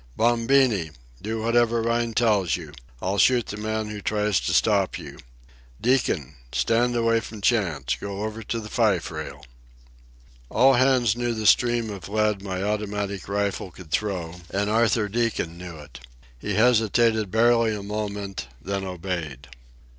[0.17, 0.89] —Bombini!
[1.21, 2.71] do whatever Rhine tells you.
[3.03, 6.37] I'll shoot the man who tries to stop you.—Deacon!
[6.51, 7.97] Stand away from Chantz.
[8.01, 9.45] Go over to the fife rail."
[10.49, 15.55] All hands knew the stream of lead my automatic rifle could throw, and Arthur Deacon
[15.55, 15.99] knew it.
[16.39, 19.49] He hesitated barely a moment, then obeyed.